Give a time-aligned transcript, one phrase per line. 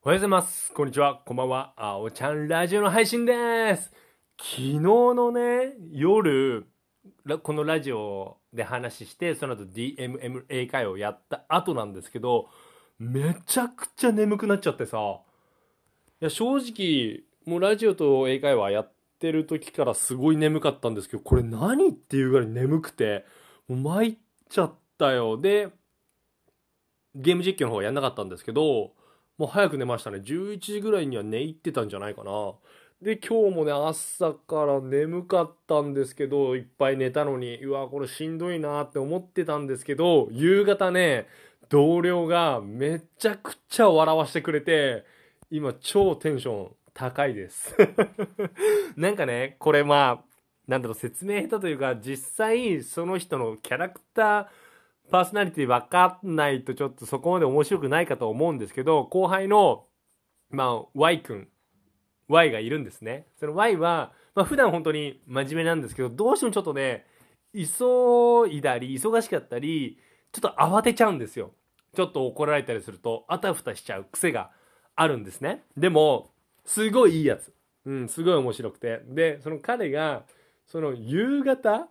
[0.00, 0.72] おはようございます。
[0.74, 1.16] こんにちは。
[1.26, 1.72] こんばんは。
[1.76, 3.90] あおちゃんラジオの配信です。
[4.38, 6.68] 昨日のね、夜、
[7.42, 12.48] このラジオで話して、その後 DMM 英会話をやった後なんですけど、
[13.00, 14.98] めちゃくちゃ眠くなっちゃってさ、
[16.20, 23.24] いや、正直、もうラジオと英会話やってる時からすごい眠かったんですけど、これ何っていうぐらい眠くて、
[23.66, 24.16] もう参っ
[24.48, 25.40] ちゃったよ。
[25.40, 25.70] で、
[27.16, 28.92] ゲーム実況の方はやんなかったんですけど、
[29.38, 30.18] もう早く寝ましたね。
[30.18, 32.54] 11時ぐらいには寝入ってたんじゃないかな。
[33.00, 41.28] で、今日もね、朝から眠かったんですけど、いっぱい寝たのに、うわ、これしんどいなって思ってたんですけど、夕方ね、
[41.68, 45.04] 同僚がめちゃくちゃ笑わしてくれて、
[45.50, 47.76] 今超テンション高いです。
[48.96, 50.24] なんかね、これまあ、
[50.66, 54.46] なんだろう、説明下手というか、実際その人のキャラクター、
[55.10, 59.86] パーソナリティ分かんないとちょっとそこまで面白くないかと思うんですけど、後輩の、
[60.50, 61.48] まあ、Y 君、
[62.28, 63.26] Y がいるんですね。
[63.40, 67.06] その Y は、まあ普段本当に真面目なんですけど、どうしてもちょっとね、
[67.54, 69.98] 急いだり、忙しかったり、
[70.32, 71.52] ちょっと慌てちゃうんですよ。
[71.96, 74.50] ちょっと怒られたりすると、あたふたしちゃう癖が
[74.94, 75.62] あるんですね。
[75.76, 76.30] でも、
[76.64, 77.52] すごいいいやつ。
[77.86, 79.00] うん、すごい面白くて。
[79.06, 80.24] で、その彼が、
[80.66, 81.88] その夕方、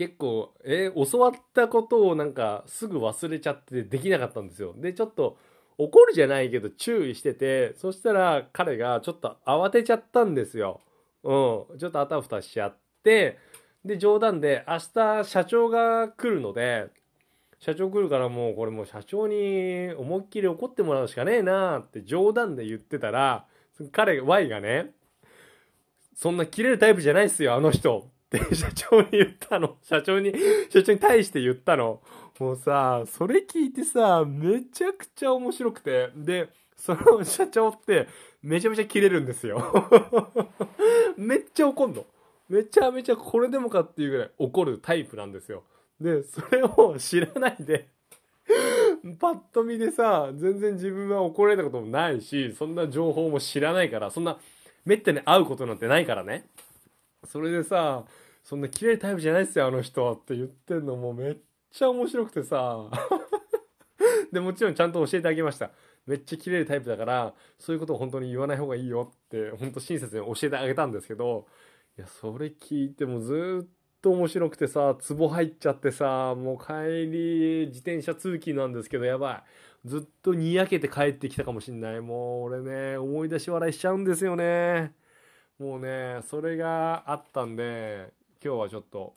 [0.00, 4.72] 結構、えー教わったことをなんかすぐ忘れちゃってできなかったんですよ。
[4.74, 5.36] で、ちょっと
[5.76, 10.80] 怒るじゃないけど注意してて、そしたら彼がちょっと慌てちゃったんですよ。
[11.22, 11.78] うん。
[11.78, 13.36] ちょっとあたふたしちゃって、
[13.84, 16.86] で、冗談で明日社長が来るので、
[17.58, 23.44] 社長来るからもうこれもう社長に思いっきり怒ってもらうしかねえなって冗談で言ってたら、
[23.92, 24.92] 彼、Y がね、
[26.14, 28.08] そんな切れるタイプじゃないっすよ、あの人。
[28.36, 29.76] って 社長に言ったの。
[29.82, 30.32] 社長に、
[30.70, 32.00] 社長に対して言ったの。
[32.38, 36.10] もうさ、それ聞いてさ、めちゃくちゃ面白くて。
[36.14, 38.06] で、その 社長って、
[38.42, 39.60] めちゃめちゃ切れるんですよ。
[41.18, 42.06] めっちゃ怒んの。
[42.48, 45.64] めちゃめちゃこれでもかっていうぐらい怒るタイプなんですよ。
[46.00, 47.88] で、それを知らないで、
[49.18, 54.38] パッと見でさ、全然自分は怒られたこともないし、そんな情報も知らないから、そんな、
[54.84, 56.46] めったに会うことなんてないからね。
[57.24, 58.04] それでさ、
[58.42, 61.36] そんな綺麗タイプじゃないっすよ、あの人って言ってんのもうめっ
[61.70, 62.90] ちゃ面白くてさ。
[64.32, 65.70] で、もちろんちゃんと教えてあげました。
[66.06, 71.46] めっちゃ綺麗タイプだから、そういうことを本当に言わない方がいいよって、本当親切に教えてあげたんですけど、
[71.98, 73.68] いや、それ聞いてもずっ
[74.00, 79.44] と面白くてさ、ツボ入っちゃってさ、もう帰り、自転車通勤なんですけど、やば
[79.84, 79.88] い。
[79.88, 82.00] ずっとにやけて帰ってきたかもしんない。
[82.00, 84.94] もう俺ね、思い出し笑いしちゃうんですよね。
[85.60, 89.14] もうね、それがあったんで、今日はちょっと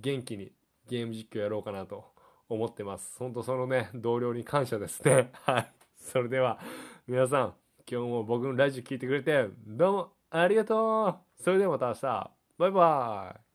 [0.00, 0.50] 元気に
[0.88, 2.06] ゲーム実況やろうかなと
[2.48, 3.16] 思ってます。
[3.20, 5.30] ほんとそのね、同僚に感謝ですね。
[5.46, 5.72] はい。
[5.96, 6.58] それでは、
[7.06, 7.54] 皆さん、
[7.88, 12.30] 今日も僕のラジオ聞いてくれて、どうもありがとうそれではまた明日。
[12.58, 13.45] バイバイ